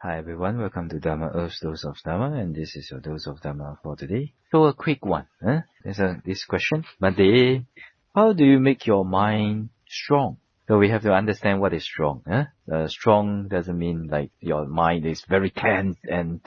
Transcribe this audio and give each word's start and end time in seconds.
Hi 0.00 0.18
everyone, 0.18 0.60
welcome 0.60 0.88
to 0.90 1.00
Dharma 1.00 1.28
Earth's 1.34 1.58
Dose 1.58 1.82
of 1.84 1.96
Dharma 2.04 2.38
and 2.38 2.54
this 2.54 2.76
is 2.76 2.88
your 2.88 3.00
dose 3.00 3.26
of 3.26 3.40
Dharma 3.40 3.80
for 3.82 3.96
today. 3.96 4.32
So 4.52 4.66
a 4.66 4.72
quick 4.72 5.04
one. 5.04 5.26
Huh? 5.44 5.62
There's 5.82 5.98
a, 5.98 6.22
this 6.24 6.44
question. 6.44 6.84
Monday, 7.00 7.66
how 8.14 8.32
do 8.32 8.44
you 8.44 8.60
make 8.60 8.86
your 8.86 9.04
mind 9.04 9.70
strong? 9.88 10.36
So 10.68 10.78
we 10.78 10.88
have 10.90 11.02
to 11.02 11.12
understand 11.12 11.60
what 11.60 11.74
is 11.74 11.82
strong. 11.82 12.22
Uh, 12.30 12.86
strong 12.86 13.48
doesn't 13.48 13.76
mean 13.76 14.06
like 14.08 14.30
your 14.38 14.66
mind 14.66 15.04
is 15.04 15.24
very 15.28 15.50
tense 15.50 15.96
and 16.04 16.42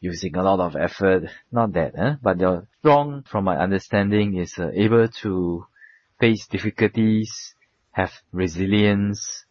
using 0.00 0.34
a 0.34 0.42
lot 0.42 0.60
of 0.60 0.74
effort. 0.74 1.24
Not 1.52 1.74
that. 1.74 2.20
But 2.22 2.40
your 2.40 2.66
strong, 2.78 3.24
from 3.30 3.44
my 3.44 3.58
understanding, 3.58 4.38
is 4.38 4.54
uh, 4.58 4.70
able 4.72 5.08
to 5.20 5.66
face 6.18 6.46
difficulties, 6.46 7.54
have 7.90 8.12
resilience 8.32 9.44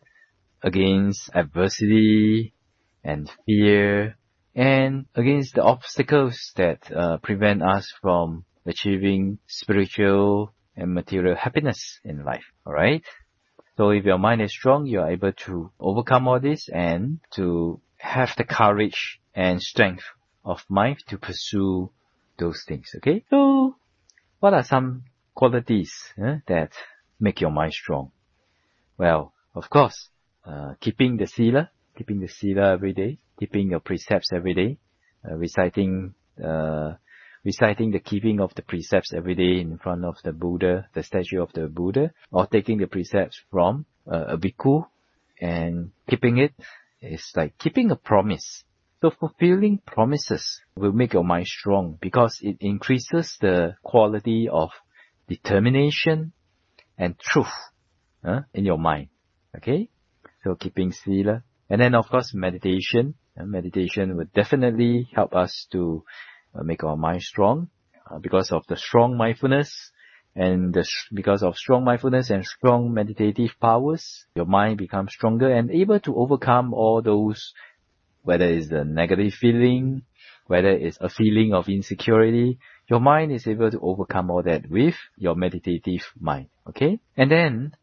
against 0.63 1.29
adversity, 1.35 2.54
and 3.05 3.29
fear 3.45 4.17
and 4.55 5.05
against 5.15 5.55
the 5.55 5.63
obstacles 5.63 6.51
that 6.55 6.91
uh, 6.91 7.17
prevent 7.17 7.61
us 7.61 7.93
from 8.01 8.45
achieving 8.65 9.37
spiritual 9.47 10.53
and 10.75 10.93
material 10.93 11.35
happiness 11.35 11.99
in 12.03 12.25
life. 12.25 12.45
Alright? 12.65 13.03
So 13.77 13.89
if 13.91 14.05
your 14.05 14.17
mind 14.17 14.41
is 14.41 14.51
strong, 14.51 14.85
you 14.85 15.01
are 15.01 15.11
able 15.11 15.33
to 15.45 15.71
overcome 15.79 16.27
all 16.27 16.39
this 16.39 16.67
and 16.69 17.19
to 17.35 17.79
have 17.97 18.31
the 18.37 18.43
courage 18.43 19.19
and 19.33 19.61
strength 19.61 20.03
of 20.43 20.63
mind 20.69 20.97
to 21.09 21.17
pursue 21.17 21.91
those 22.39 22.63
things. 22.67 22.89
Okay? 22.97 23.23
So 23.29 23.75
what 24.39 24.53
are 24.53 24.63
some 24.63 25.03
qualities 25.33 25.93
uh, 26.21 26.37
that 26.47 26.71
make 27.19 27.41
your 27.41 27.51
mind 27.51 27.73
strong? 27.73 28.11
Well, 28.97 29.33
of 29.53 29.69
course, 29.69 30.09
uh, 30.45 30.73
keeping 30.79 31.17
the 31.17 31.27
sila, 31.27 31.69
keeping 31.95 32.19
the 32.19 32.27
sila 32.27 32.73
every 32.73 32.93
day, 32.93 33.17
keeping 33.39 33.69
your 33.69 33.79
precepts 33.79 34.31
every 34.33 34.53
day, 34.53 34.77
uh, 35.29 35.35
reciting, 35.35 36.13
uh, 36.43 36.93
reciting 37.43 37.91
the 37.91 37.99
keeping 37.99 38.39
of 38.39 38.53
the 38.55 38.61
precepts 38.61 39.13
every 39.13 39.35
day 39.35 39.59
in 39.59 39.77
front 39.77 40.05
of 40.05 40.15
the 40.23 40.31
Buddha, 40.31 40.87
the 40.93 41.03
statue 41.03 41.41
of 41.41 41.51
the 41.53 41.67
Buddha, 41.67 42.11
or 42.31 42.47
taking 42.47 42.77
the 42.77 42.87
precepts 42.87 43.41
from 43.51 43.85
uh, 44.11 44.25
a 44.29 44.37
bhikkhu 44.37 44.85
and 45.41 45.91
keeping 46.09 46.37
it 46.37 46.53
is 47.01 47.31
like 47.35 47.57
keeping 47.57 47.91
a 47.91 47.95
promise. 47.95 48.63
So 49.01 49.11
fulfilling 49.11 49.79
promises 49.85 50.61
will 50.75 50.93
make 50.93 51.13
your 51.13 51.23
mind 51.23 51.47
strong 51.47 51.97
because 52.01 52.39
it 52.41 52.57
increases 52.61 53.37
the 53.39 53.75
quality 53.83 54.47
of 54.51 54.69
determination 55.27 56.31
and 56.97 57.19
truth 57.19 57.53
uh, 58.23 58.41
in 58.53 58.65
your 58.65 58.79
mind. 58.79 59.09
Okay? 59.57 59.89
So 60.43 60.55
keeping 60.55 60.91
sila, 60.91 61.43
and 61.69 61.81
then 61.81 61.95
of 61.95 62.07
course 62.09 62.33
meditation. 62.33 63.15
Uh, 63.39 63.43
meditation 63.45 64.15
would 64.15 64.31
definitely 64.33 65.09
help 65.13 65.35
us 65.35 65.67
to 65.71 66.03
uh, 66.53 66.63
make 66.63 66.83
our 66.83 66.95
mind 66.95 67.21
strong 67.21 67.69
uh, 68.09 68.17
because 68.19 68.51
of 68.51 68.65
the 68.67 68.77
strong 68.77 69.17
mindfulness 69.17 69.91
and 70.35 70.73
the, 70.73 70.85
because 71.13 71.43
of 71.43 71.55
strong 71.55 71.85
mindfulness 71.85 72.29
and 72.29 72.45
strong 72.45 72.93
meditative 72.93 73.51
powers, 73.61 74.25
your 74.35 74.45
mind 74.45 74.77
becomes 74.77 75.13
stronger 75.13 75.49
and 75.49 75.71
able 75.71 75.99
to 76.01 76.15
overcome 76.15 76.73
all 76.73 77.01
those, 77.01 77.53
whether 78.23 78.45
it's 78.45 78.67
the 78.67 78.83
negative 78.83 79.33
feeling, 79.33 80.03
whether 80.47 80.69
it's 80.69 80.97
a 80.99 81.09
feeling 81.09 81.53
of 81.53 81.69
insecurity, 81.69 82.59
your 82.89 82.99
mind 82.99 83.31
is 83.31 83.47
able 83.47 83.71
to 83.71 83.79
overcome 83.79 84.29
all 84.29 84.43
that 84.43 84.69
with 84.69 84.95
your 85.17 85.35
meditative 85.35 86.01
mind. 86.19 86.47
Okay? 86.67 86.99
And 87.15 87.31
then 87.31 87.75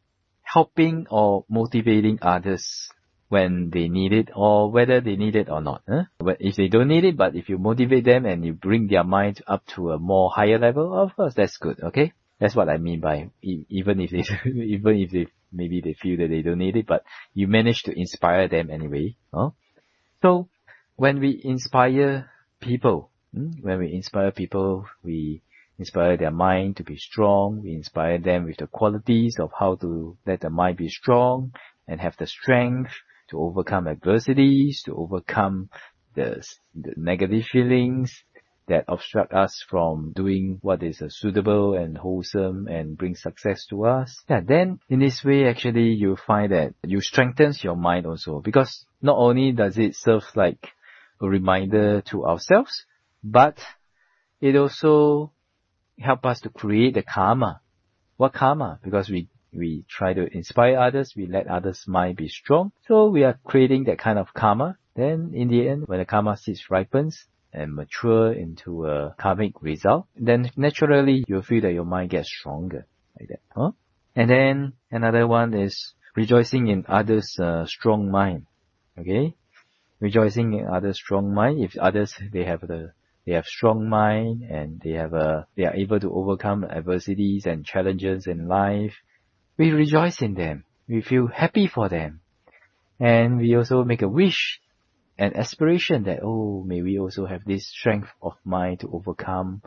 helping 0.42 1.06
or 1.10 1.44
motivating 1.48 2.18
others 2.20 2.90
when 3.32 3.70
they 3.70 3.88
need 3.88 4.12
it 4.12 4.28
or 4.36 4.70
whether 4.70 5.00
they 5.00 5.16
need 5.16 5.34
it 5.34 5.48
or 5.48 5.62
not. 5.62 5.80
Huh? 5.88 6.02
But 6.18 6.36
if 6.40 6.56
they 6.56 6.68
don't 6.68 6.88
need 6.88 7.04
it, 7.04 7.16
but 7.16 7.34
if 7.34 7.48
you 7.48 7.56
motivate 7.56 8.04
them 8.04 8.26
and 8.26 8.44
you 8.44 8.52
bring 8.52 8.88
their 8.88 9.04
mind 9.04 9.40
up 9.46 9.64
to 9.68 9.92
a 9.92 9.98
more 9.98 10.30
higher 10.30 10.58
level, 10.58 10.92
of 10.92 11.16
course 11.16 11.32
that's 11.32 11.56
good. 11.56 11.80
Okay, 11.82 12.12
that's 12.38 12.54
what 12.54 12.68
I 12.68 12.76
mean 12.76 13.00
by 13.00 13.30
even 13.40 14.00
if 14.02 14.10
they 14.10 14.24
even 14.50 14.96
if 14.98 15.10
they 15.12 15.28
maybe 15.50 15.80
they 15.80 15.94
feel 15.94 16.18
that 16.18 16.28
they 16.28 16.42
don't 16.42 16.58
need 16.58 16.76
it, 16.76 16.86
but 16.86 17.04
you 17.32 17.48
manage 17.48 17.84
to 17.84 17.98
inspire 17.98 18.48
them 18.48 18.68
anyway. 18.70 19.16
Huh? 19.32 19.50
So 20.20 20.48
when 20.96 21.18
we 21.18 21.40
inspire 21.42 22.30
people, 22.60 23.08
hmm, 23.34 23.52
when 23.62 23.78
we 23.78 23.94
inspire 23.94 24.30
people, 24.30 24.84
we 25.02 25.40
inspire 25.78 26.18
their 26.18 26.30
mind 26.30 26.76
to 26.76 26.84
be 26.84 26.98
strong. 26.98 27.62
We 27.62 27.72
inspire 27.72 28.18
them 28.18 28.44
with 28.44 28.58
the 28.58 28.66
qualities 28.66 29.38
of 29.40 29.52
how 29.58 29.76
to 29.76 30.18
let 30.26 30.40
the 30.40 30.50
mind 30.50 30.76
be 30.76 30.90
strong 30.90 31.54
and 31.88 31.98
have 31.98 32.18
the 32.18 32.26
strength 32.26 32.92
to 33.32 33.40
overcome 33.40 33.88
adversities, 33.88 34.82
to 34.84 34.94
overcome 34.94 35.68
the, 36.14 36.42
the 36.74 36.94
negative 36.96 37.44
feelings 37.50 38.22
that 38.68 38.84
obstruct 38.88 39.32
us 39.32 39.64
from 39.68 40.12
doing 40.14 40.58
what 40.62 40.82
is 40.82 41.02
suitable 41.08 41.74
and 41.74 41.98
wholesome 41.98 42.68
and 42.68 42.96
bring 42.96 43.16
success 43.16 43.66
to 43.68 43.84
us. 43.84 44.22
Yeah, 44.28 44.40
then 44.46 44.78
in 44.88 45.00
this 45.00 45.24
way, 45.24 45.48
actually, 45.48 45.88
you 45.94 46.16
find 46.26 46.52
that 46.52 46.74
you 46.84 47.00
strengthens 47.00 47.64
your 47.64 47.76
mind 47.76 48.06
also 48.06 48.40
because 48.40 48.86
not 49.00 49.16
only 49.18 49.52
does 49.52 49.78
it 49.78 49.96
serve 49.96 50.22
like 50.36 50.68
a 51.20 51.28
reminder 51.28 52.02
to 52.02 52.24
ourselves, 52.24 52.84
but 53.24 53.58
it 54.40 54.56
also 54.56 55.32
help 55.98 56.24
us 56.24 56.40
to 56.40 56.48
create 56.48 56.94
the 56.94 57.02
karma. 57.02 57.60
What 58.16 58.34
karma? 58.34 58.78
Because 58.82 59.08
we 59.10 59.28
we 59.52 59.84
try 59.88 60.14
to 60.14 60.26
inspire 60.34 60.78
others, 60.78 61.14
we 61.16 61.26
let 61.26 61.46
others' 61.46 61.84
mind 61.86 62.16
be 62.16 62.28
strong. 62.28 62.72
So 62.86 63.08
we 63.08 63.24
are 63.24 63.38
creating 63.44 63.84
that 63.84 63.98
kind 63.98 64.18
of 64.18 64.32
karma. 64.34 64.78
Then 64.94 65.32
in 65.34 65.48
the 65.48 65.68
end, 65.68 65.84
when 65.86 65.98
the 65.98 66.04
karma 66.04 66.36
seeds 66.36 66.70
ripens 66.70 67.26
and 67.52 67.74
mature 67.74 68.32
into 68.32 68.86
a 68.86 69.14
karmic 69.18 69.60
result, 69.62 70.06
then 70.16 70.50
naturally 70.56 71.24
you'll 71.28 71.42
feel 71.42 71.62
that 71.62 71.72
your 71.72 71.84
mind 71.84 72.10
gets 72.10 72.28
stronger. 72.28 72.86
Like 73.18 73.28
that. 73.28 73.40
Huh? 73.54 73.72
And 74.16 74.30
then 74.30 74.72
another 74.90 75.26
one 75.26 75.54
is 75.54 75.94
rejoicing 76.16 76.68
in 76.68 76.84
others' 76.88 77.38
uh, 77.38 77.66
strong 77.66 78.10
mind. 78.10 78.46
Okay? 78.98 79.34
Rejoicing 80.00 80.54
in 80.54 80.66
others' 80.66 80.96
strong 80.96 81.32
mind. 81.32 81.62
If 81.62 81.76
others, 81.76 82.14
they 82.32 82.44
have 82.44 82.60
the 82.62 82.92
they 83.24 83.34
have 83.34 83.46
strong 83.46 83.88
mind 83.88 84.42
and 84.42 84.80
they 84.80 84.94
have 84.94 85.12
a, 85.12 85.46
they 85.56 85.64
are 85.64 85.74
able 85.74 86.00
to 86.00 86.12
overcome 86.12 86.64
adversities 86.64 87.46
and 87.46 87.64
challenges 87.64 88.26
in 88.26 88.48
life 88.48 88.94
we 89.56 89.70
rejoice 89.70 90.22
in 90.22 90.34
them. 90.34 90.64
We 90.88 91.02
feel 91.02 91.26
happy 91.26 91.66
for 91.66 91.88
them. 91.88 92.20
And 92.98 93.38
we 93.38 93.56
also 93.56 93.84
make 93.84 94.02
a 94.02 94.08
wish 94.08 94.60
and 95.18 95.36
aspiration 95.36 96.04
that, 96.04 96.20
oh, 96.22 96.62
may 96.64 96.82
we 96.82 96.98
also 96.98 97.26
have 97.26 97.44
this 97.44 97.66
strength 97.66 98.08
of 98.22 98.34
mind 98.44 98.80
to 98.80 98.90
overcome 98.92 99.62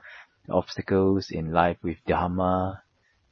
obstacles 0.50 1.29
in 1.31 1.51
life 1.51 1.78
with 1.84 1.97
Dharma. 2.07 2.81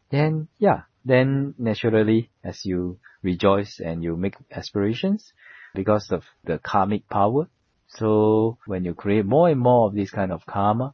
Then, 0.10 0.48
yeah, 0.60 0.82
then 1.06 1.56
naturally, 1.58 2.30
as 2.44 2.66
you 2.66 3.00
rejoice 3.22 3.80
and 3.80 4.04
you 4.04 4.16
make 4.16 4.36
aspirations, 4.52 5.34
because 5.74 6.12
of 6.12 6.24
the 6.44 6.60
karmic 6.60 7.10
power, 7.10 7.48
so 7.88 8.58
when 8.66 8.86
you 8.86 8.94
create 8.94 9.26
more 9.26 9.50
and 9.50 9.60
more 9.60 9.88
of 9.88 9.96
this 9.96 10.12
kind 10.12 10.32
of 10.32 10.46
karma, 10.46 10.94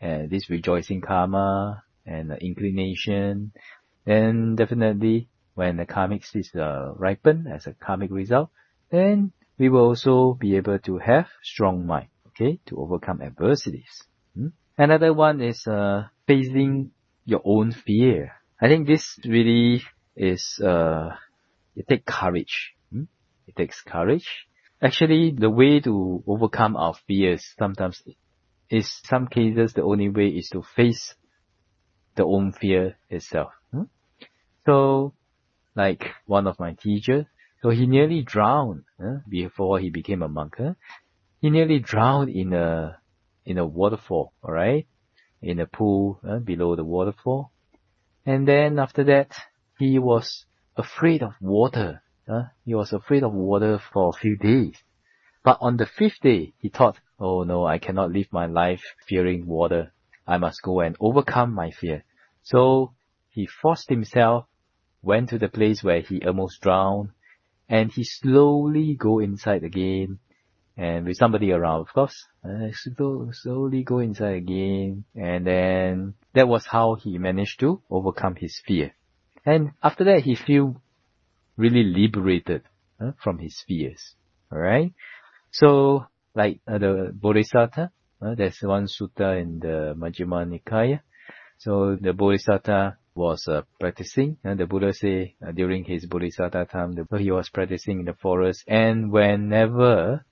and 0.00 0.30
this 0.30 0.50
rejoicing 0.50 1.00
karma 1.00 1.82
and 2.04 2.32
inclination, 2.40 3.52
then 4.06 4.54
definitely 4.54 5.28
when 5.54 5.76
the 5.76 5.86
karmic 5.86 6.24
seeds 6.24 6.54
uh, 6.54 6.92
as 7.52 7.66
a 7.66 7.74
karmic 7.74 8.10
result, 8.10 8.50
then 8.90 9.32
we 9.58 9.68
will 9.68 9.86
also 9.86 10.34
be 10.34 10.56
able 10.56 10.78
to 10.78 10.98
have 10.98 11.26
strong 11.42 11.86
mind, 11.86 12.08
okay, 12.28 12.60
to 12.66 12.76
overcome 12.78 13.22
adversities. 13.22 14.04
Hmm? 14.34 14.48
Another 14.78 15.12
one 15.12 15.40
is 15.40 15.66
uh, 15.66 16.04
facing 16.26 16.92
your 17.24 17.40
own 17.44 17.72
fear. 17.72 18.32
I 18.60 18.68
think 18.68 18.86
this 18.86 19.18
really 19.24 19.82
is, 20.14 20.60
uh, 20.64 21.16
it 21.74 21.88
takes 21.88 22.04
courage. 22.06 22.74
Hmm? 22.92 23.04
It 23.46 23.56
takes 23.56 23.82
courage. 23.82 24.46
Actually, 24.82 25.34
the 25.36 25.50
way 25.50 25.80
to 25.80 26.22
overcome 26.26 26.76
our 26.76 26.94
fears 27.08 27.54
sometimes 27.58 28.02
is 28.68 29.00
some 29.04 29.26
cases 29.26 29.72
the 29.72 29.82
only 29.82 30.10
way 30.10 30.28
is 30.28 30.50
to 30.50 30.62
face 30.62 31.14
the 32.14 32.24
own 32.24 32.52
fear 32.52 32.96
itself. 33.08 33.52
So, 34.66 35.14
like 35.76 36.04
one 36.26 36.48
of 36.48 36.58
my 36.58 36.74
teachers, 36.74 37.24
so 37.62 37.70
he 37.70 37.86
nearly 37.86 38.22
drowned 38.22 38.82
before 39.28 39.78
he 39.78 39.90
became 39.90 40.22
a 40.22 40.28
monk. 40.28 40.56
He 41.40 41.50
nearly 41.50 41.78
drowned 41.78 42.30
in 42.30 42.52
a 42.52 42.98
in 43.44 43.58
a 43.58 43.66
waterfall, 43.66 44.32
alright, 44.42 44.88
in 45.40 45.60
a 45.60 45.66
pool 45.66 46.20
below 46.44 46.74
the 46.74 46.84
waterfall. 46.84 47.52
And 48.24 48.48
then 48.48 48.80
after 48.80 49.04
that, 49.04 49.32
he 49.78 50.00
was 50.00 50.46
afraid 50.76 51.22
of 51.22 51.34
water. 51.40 52.02
He 52.64 52.74
was 52.74 52.92
afraid 52.92 53.22
of 53.22 53.32
water 53.32 53.78
for 53.92 54.08
a 54.08 54.18
few 54.18 54.36
days. 54.36 54.74
But 55.44 55.58
on 55.60 55.76
the 55.76 55.86
fifth 55.86 56.20
day, 56.22 56.54
he 56.58 56.70
thought, 56.70 56.98
oh 57.20 57.44
no, 57.44 57.64
I 57.64 57.78
cannot 57.78 58.10
live 58.10 58.26
my 58.32 58.46
life 58.46 58.82
fearing 59.06 59.46
water. 59.46 59.92
I 60.26 60.38
must 60.38 60.60
go 60.62 60.80
and 60.80 60.96
overcome 60.98 61.54
my 61.54 61.70
fear. 61.70 62.02
So 62.42 62.94
he 63.30 63.46
forced 63.46 63.88
himself 63.88 64.46
went 65.02 65.30
to 65.30 65.38
the 65.38 65.48
place 65.48 65.82
where 65.82 66.00
he 66.00 66.22
almost 66.26 66.60
drowned, 66.60 67.10
and 67.68 67.90
he 67.90 68.04
slowly 68.04 68.94
go 68.94 69.18
inside 69.18 69.64
again, 69.64 70.18
and 70.76 71.06
with 71.06 71.16
somebody 71.16 71.52
around, 71.52 71.80
of 71.80 71.92
course. 71.92 72.26
Uh, 72.44 72.68
slowly 73.32 73.82
go 73.82 73.98
inside 73.98 74.36
again, 74.36 75.04
and 75.14 75.46
then 75.46 76.14
that 76.34 76.48
was 76.48 76.66
how 76.66 76.94
he 76.94 77.18
managed 77.18 77.60
to 77.60 77.80
overcome 77.90 78.36
his 78.36 78.60
fear. 78.66 78.92
And 79.44 79.72
after 79.82 80.04
that, 80.04 80.22
he 80.22 80.34
feel 80.34 80.80
really 81.56 81.84
liberated 81.84 82.62
uh, 83.00 83.12
from 83.22 83.38
his 83.38 83.62
fears. 83.66 84.14
All 84.52 84.58
right. 84.58 84.92
So, 85.50 86.06
like 86.34 86.60
uh, 86.68 86.78
the 86.78 87.12
Bodhisattva, 87.14 87.90
uh, 88.20 88.34
there's 88.34 88.58
one 88.62 88.86
sutta 88.86 89.40
in 89.40 89.60
the 89.60 89.94
Majjhima 89.96 90.46
Nikaya. 90.46 91.00
So 91.58 91.96
the 92.00 92.12
Bodhisattva 92.12 92.98
was 93.16 93.48
uh, 93.48 93.62
practicing, 93.80 94.36
and 94.44 94.60
the 94.60 94.66
Buddha 94.66 94.92
say 94.92 95.34
uh, 95.44 95.52
during 95.52 95.84
his 95.84 96.06
Bodhisattva 96.06 96.66
time, 96.66 96.92
the, 96.92 97.18
he 97.18 97.30
was 97.30 97.48
practicing 97.48 98.00
in 98.00 98.04
the 98.06 98.14
forest, 98.14 98.64
and 98.68 99.10
whenever 99.10 100.24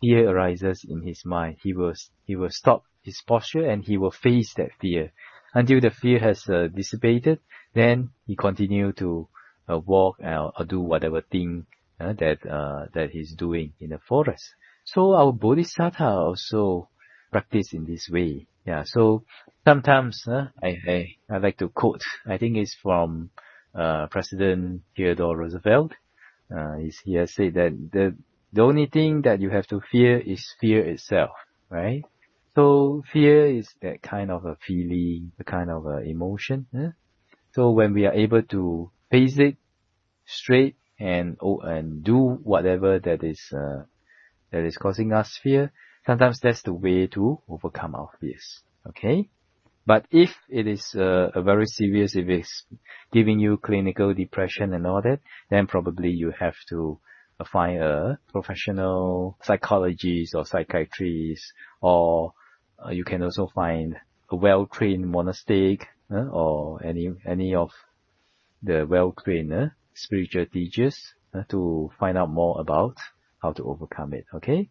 fear 0.00 0.28
arises 0.28 0.84
in 0.88 1.02
his 1.02 1.24
mind, 1.24 1.56
he 1.62 1.72
will 1.72 1.94
he 2.26 2.36
will 2.36 2.50
stop 2.50 2.84
his 3.02 3.22
posture 3.26 3.68
and 3.68 3.84
he 3.84 3.96
will 3.96 4.10
face 4.10 4.54
that 4.54 4.70
fear 4.80 5.12
until 5.54 5.80
the 5.80 5.90
fear 5.90 6.18
has 6.18 6.48
uh, 6.48 6.68
dissipated. 6.74 7.38
Then 7.74 8.10
he 8.26 8.36
continue 8.36 8.92
to 8.92 9.28
uh, 9.68 9.78
walk 9.78 10.18
or, 10.20 10.64
do 10.64 10.80
whatever 10.80 11.20
thing 11.20 11.66
uh, 12.00 12.12
that 12.14 12.44
uh, 12.46 12.86
that 12.94 13.10
he's 13.10 13.34
doing 13.34 13.72
in 13.80 13.90
the 13.90 13.98
forest. 13.98 14.54
So 14.84 15.14
our 15.14 15.32
bodhisattva 15.32 16.04
also 16.04 16.88
practice 17.30 17.72
in 17.72 17.84
this 17.84 18.08
way. 18.10 18.46
Yeah. 18.66 18.84
So 18.84 19.24
sometimes 19.66 20.24
uh, 20.26 20.46
I, 20.62 20.76
I 20.88 21.08
I 21.30 21.38
like 21.38 21.58
to 21.58 21.68
quote. 21.68 22.02
I 22.26 22.38
think 22.38 22.56
it's 22.56 22.74
from 22.74 23.30
uh, 23.74 24.06
President 24.08 24.82
Theodore 24.96 25.36
Roosevelt. 25.36 25.92
Uh, 26.54 26.76
he 27.04 27.14
has 27.14 27.34
said 27.34 27.54
that 27.54 27.72
the 27.92 28.16
the 28.52 28.62
only 28.62 28.86
thing 28.86 29.22
that 29.22 29.40
you 29.40 29.50
have 29.50 29.66
to 29.68 29.80
fear 29.80 30.18
is 30.18 30.54
fear 30.60 30.80
itself, 30.84 31.30
right? 31.70 32.02
So 32.54 33.02
fear 33.12 33.46
is 33.46 33.68
that 33.82 34.02
kind 34.02 34.30
of 34.30 34.44
a 34.44 34.56
feeling, 34.66 35.32
a 35.40 35.44
kind 35.44 35.70
of 35.70 35.86
a 35.86 35.98
emotion. 36.02 36.66
Eh? 36.74 36.90
So 37.52 37.70
when 37.70 37.92
we 37.94 38.06
are 38.06 38.12
able 38.12 38.42
to 38.42 38.90
face 39.10 39.38
it 39.38 39.56
straight 40.26 40.76
and 41.00 41.36
oh, 41.42 41.58
and 41.60 42.04
do 42.04 42.38
whatever 42.42 42.98
that 43.00 43.24
is 43.24 43.40
uh, 43.52 43.84
that 44.52 44.64
is 44.64 44.76
causing 44.76 45.12
us 45.12 45.38
fear, 45.42 45.72
sometimes 46.06 46.40
that's 46.40 46.62
the 46.62 46.72
way 46.72 47.06
to 47.08 47.40
overcome 47.48 47.94
our 47.94 48.10
fears. 48.20 48.60
Okay. 48.88 49.28
But 49.86 50.06
if 50.10 50.30
it 50.48 50.66
is 50.66 50.94
uh, 50.94 51.30
a 51.34 51.42
very 51.42 51.66
serious, 51.66 52.16
if 52.16 52.28
it's 52.28 52.64
giving 53.12 53.38
you 53.38 53.58
clinical 53.58 54.14
depression 54.14 54.72
and 54.72 54.86
all 54.86 55.02
that, 55.02 55.20
then 55.50 55.66
probably 55.66 56.10
you 56.10 56.32
have 56.38 56.54
to 56.70 56.98
uh, 57.38 57.44
find 57.44 57.82
a 57.82 58.18
professional 58.32 59.36
psychologist 59.42 60.34
or 60.34 60.46
psychiatrist, 60.46 61.52
or 61.82 62.32
uh, 62.84 62.90
you 62.90 63.04
can 63.04 63.22
also 63.22 63.50
find 63.54 63.96
a 64.30 64.36
well-trained 64.36 65.06
monastic 65.06 65.86
uh, 66.10 66.28
or 66.30 66.82
any 66.82 67.12
any 67.26 67.54
of 67.54 67.70
the 68.62 68.86
well-trained 68.88 69.52
uh, 69.52 69.66
spiritual 69.92 70.46
teachers 70.46 70.96
uh, 71.34 71.42
to 71.50 71.90
find 71.98 72.16
out 72.16 72.30
more 72.30 72.58
about 72.58 72.96
how 73.42 73.52
to 73.52 73.64
overcome 73.64 74.14
it. 74.14 74.24
Okay, 74.34 74.70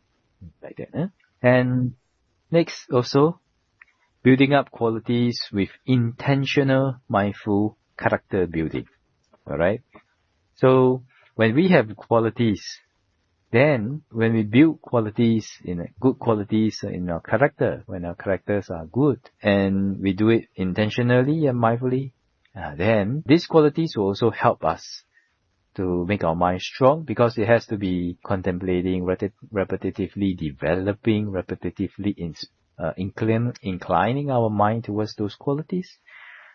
like 0.64 0.78
that. 0.78 1.12
And 1.44 1.94
next, 2.50 2.90
also 2.90 3.42
building 4.24 4.54
up 4.54 4.72
qualities 4.72 5.40
with 5.52 5.70
intentional, 5.86 6.96
mindful 7.10 7.78
character 8.00 8.48
building. 8.48 8.88
All 9.46 9.58
right. 9.58 9.82
So 10.56 11.04
when 11.36 11.54
we 11.54 11.68
have 11.70 11.94
qualities, 11.98 12.64
then 13.52 14.04
when 14.10 14.34
we 14.34 14.44
build 14.44 14.82
qualities 14.82 15.48
in 15.64 15.86
good 16.00 16.18
qualities 16.18 16.80
in 16.84 17.10
our 17.10 17.20
character, 17.20 17.84
when 17.86 18.06
our 18.06 18.16
characters 18.16 18.70
are 18.70 18.86
good 18.86 19.20
and 19.42 20.00
we 20.00 20.14
do 20.14 20.30
it 20.30 20.46
intentionally 20.56 21.46
and 21.46 21.62
mindfully, 21.62 22.14
uh, 22.56 22.76
then 22.76 23.24
these 23.26 23.46
qualities 23.46 23.94
will 23.98 24.06
also 24.06 24.32
help 24.32 24.64
us 24.64 25.04
to 25.76 26.06
make 26.06 26.24
our 26.24 26.36
mind 26.36 26.62
strong 26.62 27.04
because 27.04 27.38
it 27.38 27.48
has 27.48 27.66
to 27.68 27.78
be 27.78 28.18
contemplating, 28.26 29.04
repetitively 29.06 30.38
developing, 30.38 31.28
repetitively 31.28 32.14
in, 32.18 32.36
uh, 32.78 32.94
inclin, 32.98 33.56
inclining 33.62 34.30
our 34.30 34.50
mind 34.50 34.84
towards 34.84 35.16
those 35.16 35.36
qualities. 35.36 35.90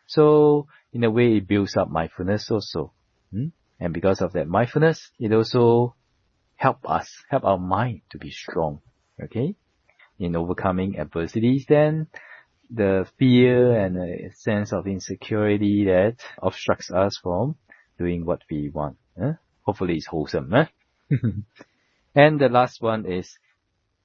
So 0.06 0.66
in 0.92 1.04
a 1.04 1.10
way, 1.10 1.36
it 1.36 1.48
builds 1.48 1.76
up 1.76 1.90
mindfulness 1.90 2.50
also. 2.50 2.92
Hmm? 3.32 3.48
And 3.80 3.92
because 3.92 4.20
of 4.20 4.32
that 4.32 4.48
mindfulness, 4.48 5.10
it 5.18 5.32
also 5.32 5.94
help 6.56 6.88
us, 6.88 7.08
help 7.30 7.44
our 7.44 7.58
mind 7.58 8.02
to 8.10 8.18
be 8.18 8.30
strong. 8.30 8.80
Okay? 9.22 9.54
In 10.18 10.34
overcoming 10.34 10.98
adversities, 10.98 11.66
then 11.68 12.08
the 12.70 13.06
fear 13.18 13.72
and 13.72 13.96
a 13.96 14.32
sense 14.34 14.72
of 14.72 14.86
insecurity 14.86 15.84
that 15.86 16.16
obstructs 16.42 16.90
us 16.90 17.18
from 17.22 17.56
doing 17.98 18.24
what 18.24 18.42
we 18.50 18.68
want. 18.68 18.96
Eh? 19.20 19.32
Hopefully 19.62 19.96
it's 19.96 20.06
wholesome. 20.06 20.52
Eh? 20.54 20.66
and 22.14 22.40
the 22.40 22.48
last 22.48 22.80
one 22.80 23.06
is 23.06 23.38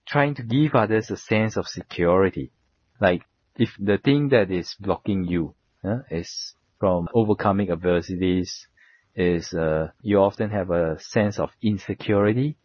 trying 0.08 0.36
to 0.36 0.44
give 0.44 0.76
others 0.76 1.10
a 1.12 1.18
sense 1.18 1.58
of 1.58 1.68
security. 1.68 2.52
Like 3.00 3.24
if 3.56 3.70
the 3.80 3.98
thing 3.98 4.30
that 4.30 4.52
is 4.52 4.76
blocking 4.80 5.26
you 5.26 5.56
eh, 5.84 6.00
is 6.12 6.54
from 6.80 7.08
overcoming 7.14 7.72
adversities, 7.72 8.68
is 9.16 9.54
uh, 9.54 9.90
you 10.02 10.18
often 10.18 10.50
have 10.50 10.72
a 10.72 11.00
sense 11.00 11.40
of 11.40 11.50
insecurity, 11.62 12.58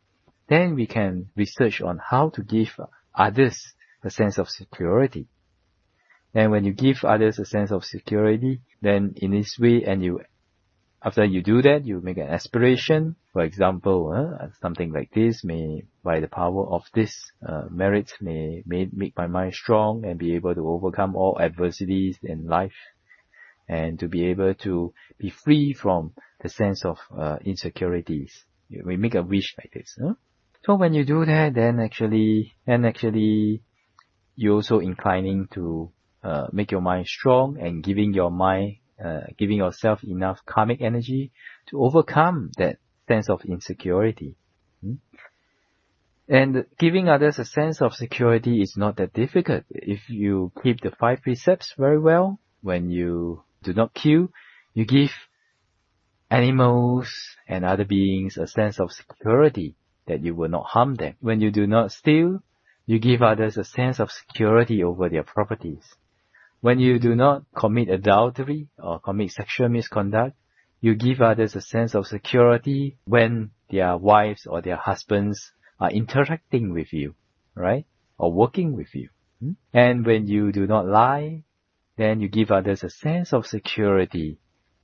then 0.48 0.74
we 0.74 0.86
can 0.86 1.28
research 1.36 1.80
on 1.82 2.00
how 2.10 2.30
to 2.30 2.42
give 2.42 2.70
others 3.14 3.74
a 4.02 4.10
sense 4.10 4.38
of 4.38 4.48
security. 4.48 5.26
And 6.34 6.50
when 6.50 6.64
you 6.64 6.72
give 6.72 7.04
others 7.04 7.38
a 7.38 7.44
sense 7.44 7.70
of 7.70 7.84
security, 7.84 8.60
then 8.80 9.14
in 9.16 9.32
this 9.32 9.58
way, 9.58 9.84
and 9.84 10.02
you, 10.02 10.20
after 11.02 11.24
you 11.24 11.42
do 11.42 11.62
that, 11.62 11.86
you 11.86 12.00
make 12.00 12.18
an 12.18 12.28
aspiration. 12.28 13.16
For 13.32 13.42
example, 13.42 14.12
uh, 14.12 14.48
something 14.60 14.92
like 14.92 15.10
this 15.12 15.44
may, 15.44 15.84
by 16.02 16.20
the 16.20 16.28
power 16.28 16.66
of 16.66 16.82
this 16.92 17.30
uh, 17.46 17.64
merit, 17.70 18.12
may, 18.20 18.62
may 18.66 18.88
make 18.92 19.16
my 19.16 19.28
mind 19.28 19.54
strong 19.54 20.04
and 20.04 20.18
be 20.18 20.34
able 20.34 20.54
to 20.54 20.68
overcome 20.68 21.14
all 21.14 21.38
adversities 21.40 22.18
in 22.22 22.46
life 22.46 22.74
and 23.68 23.98
to 24.00 24.08
be 24.08 24.26
able 24.26 24.54
to 24.54 24.92
be 25.18 25.30
free 25.30 25.72
from 25.72 26.12
the 26.42 26.48
sense 26.48 26.84
of 26.84 26.98
uh, 27.16 27.36
insecurities. 27.44 28.44
We 28.70 28.96
make 28.96 29.14
a 29.14 29.22
wish 29.22 29.54
like 29.58 29.72
this. 29.72 29.96
Huh? 30.00 30.14
So 30.64 30.74
when 30.74 30.94
you 30.94 31.04
do 31.04 31.24
that, 31.24 31.54
then 31.54 31.80
actually, 31.80 32.54
then 32.66 32.84
actually, 32.84 33.62
you're 34.34 34.54
also 34.54 34.80
inclining 34.80 35.48
to 35.54 35.92
uh, 36.22 36.46
make 36.52 36.72
your 36.72 36.80
mind 36.80 37.06
strong 37.06 37.58
and 37.60 37.82
giving 37.82 38.12
your 38.12 38.30
mind, 38.30 38.76
uh, 39.04 39.20
giving 39.36 39.58
yourself 39.58 40.02
enough 40.04 40.38
karmic 40.46 40.80
energy 40.80 41.30
to 41.68 41.82
overcome 41.82 42.50
that 42.58 42.78
sense 43.06 43.28
of 43.30 43.44
insecurity. 43.44 44.34
Hmm? 44.82 44.94
And 46.28 46.66
giving 46.78 47.08
others 47.08 47.38
a 47.38 47.44
sense 47.44 47.80
of 47.80 47.94
security 47.94 48.60
is 48.60 48.76
not 48.76 48.96
that 48.96 49.14
difficult. 49.14 49.64
If 49.70 50.10
you 50.10 50.52
keep 50.62 50.80
the 50.80 50.90
five 50.90 51.22
precepts 51.22 51.74
very 51.78 51.98
well, 51.98 52.38
when 52.60 52.90
you 52.90 53.44
do 53.62 53.72
not 53.72 53.94
kill, 53.94 54.28
you 54.74 54.84
give 54.84 55.10
animals 56.30 57.10
and 57.46 57.64
other 57.64 57.84
beings 57.84 58.36
a 58.36 58.46
sense 58.46 58.78
of 58.78 58.92
security 58.92 59.74
that 60.06 60.22
you 60.22 60.34
will 60.34 60.48
not 60.48 60.66
harm 60.66 60.96
them. 60.96 61.14
When 61.20 61.40
you 61.40 61.50
do 61.50 61.66
not 61.66 61.92
steal, 61.92 62.42
you 62.84 62.98
give 62.98 63.22
others 63.22 63.56
a 63.56 63.64
sense 63.64 64.00
of 64.00 64.10
security 64.10 64.82
over 64.82 65.08
their 65.08 65.22
properties. 65.22 65.84
When 66.60 66.80
you 66.80 66.98
do 66.98 67.14
not 67.14 67.44
commit 67.56 67.88
adultery 67.88 68.68
or 68.78 68.98
commit 68.98 69.30
sexual 69.30 69.68
misconduct, 69.68 70.36
you 70.80 70.94
give 70.94 71.20
others 71.20 71.54
a 71.54 71.60
sense 71.60 71.94
of 71.94 72.06
security 72.06 72.98
when 73.04 73.50
their 73.70 73.96
wives 73.96 74.46
or 74.46 74.60
their 74.60 74.76
husbands 74.76 75.52
are 75.78 75.90
interacting 75.90 76.72
with 76.72 76.92
you, 76.92 77.14
right? 77.54 77.86
Or 78.18 78.32
working 78.32 78.74
with 78.74 78.94
you. 78.94 79.10
Hmm? 79.40 79.52
And 79.72 80.04
when 80.04 80.26
you 80.26 80.50
do 80.50 80.66
not 80.66 80.86
lie, 80.86 81.44
then 81.96 82.20
you 82.20 82.28
give 82.28 82.50
others 82.50 82.82
a 82.82 82.90
sense 82.90 83.32
of 83.32 83.46
security 83.46 84.38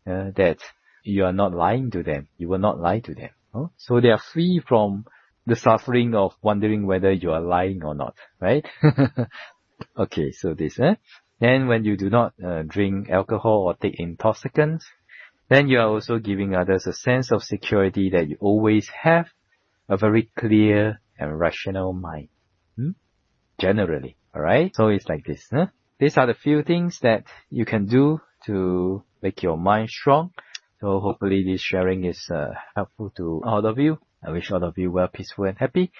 uh, 0.06 0.30
that 0.36 0.58
you 1.02 1.24
are 1.24 1.32
not 1.32 1.52
lying 1.52 1.90
to 1.92 2.02
them. 2.02 2.28
You 2.38 2.48
will 2.48 2.58
not 2.58 2.80
lie 2.80 3.00
to 3.00 3.14
them. 3.14 3.30
Huh? 3.52 3.66
So 3.76 4.00
they 4.00 4.08
are 4.08 4.22
free 4.32 4.60
from 4.66 5.06
the 5.46 5.56
suffering 5.56 6.14
of 6.14 6.34
wondering 6.42 6.86
whether 6.86 7.12
you 7.12 7.32
are 7.32 7.40
lying 7.40 7.84
or 7.84 7.94
not, 7.94 8.14
right? 8.40 8.66
okay, 9.98 10.32
so 10.32 10.54
this. 10.54 10.78
Eh? 10.80 10.94
Then 11.40 11.66
when 11.66 11.84
you 11.84 11.96
do 11.96 12.10
not 12.10 12.32
uh, 12.44 12.62
drink 12.62 13.10
alcohol 13.10 13.64
or 13.66 13.74
take 13.74 13.98
intoxicants, 13.98 14.86
then 15.48 15.68
you 15.68 15.78
are 15.78 15.88
also 15.88 16.18
giving 16.18 16.54
others 16.54 16.86
a 16.86 16.92
sense 16.92 17.32
of 17.32 17.42
security 17.42 18.10
that 18.10 18.28
you 18.28 18.36
always 18.40 18.88
have 18.88 19.26
a 19.88 19.96
very 19.96 20.30
clear 20.38 21.00
and 21.18 21.38
rational 21.38 21.92
mind. 21.92 22.28
Hmm? 22.76 22.90
Generally, 23.58 24.16
alright? 24.34 24.74
So 24.74 24.88
it's 24.88 25.08
like 25.08 25.24
this. 25.26 25.46
Huh? 25.50 25.66
These 25.98 26.16
are 26.16 26.26
the 26.26 26.34
few 26.34 26.62
things 26.62 26.98
that 27.00 27.24
you 27.50 27.64
can 27.64 27.86
do 27.86 28.20
to 28.46 29.02
make 29.22 29.42
your 29.42 29.56
mind 29.56 29.90
strong. 29.90 30.30
So 30.80 31.00
hopefully 31.00 31.44
this 31.44 31.60
sharing 31.60 32.04
is 32.04 32.28
uh, 32.30 32.52
helpful 32.74 33.10
to 33.16 33.42
all 33.44 33.64
of 33.66 33.78
you. 33.78 33.98
I 34.26 34.30
wish 34.30 34.50
all 34.50 34.64
of 34.64 34.76
you 34.78 34.90
well, 34.90 35.08
peaceful 35.08 35.44
and 35.44 35.58
happy. 35.58 35.92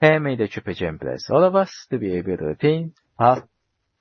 And 0.00 0.24
may 0.24 0.36
the 0.36 0.48
Triple 0.48 0.74
Gem 0.74 0.96
bless 0.96 1.30
all 1.30 1.44
of 1.44 1.56
us 1.56 1.86
to 1.90 1.98
be 1.98 2.14
able 2.14 2.36
to 2.36 2.48
attain 2.50 2.94
path, 3.18 3.42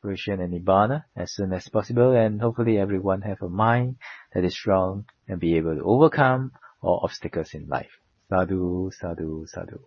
fruition 0.02 0.40
and 0.40 0.54
Nibbana 0.54 1.06
as 1.16 1.34
soon 1.34 1.54
as 1.54 1.68
possible 1.70 2.12
and 2.12 2.42
hopefully 2.42 2.78
everyone 2.78 3.22
have 3.22 3.42
a 3.42 3.50
mind 3.50 3.98
that 4.34 4.44
is 4.44 4.54
strong 4.54 5.06
and 5.28 5.40
be 5.40 5.58
able 5.58 5.76
to 5.76 5.84
overcome 5.84 6.52
all 6.82 7.02
obstacles 7.04 7.54
in 7.54 7.68
life. 7.68 7.92
Sadhu, 8.30 8.92
sadhu, 8.92 9.46
sadhu. 9.48 9.80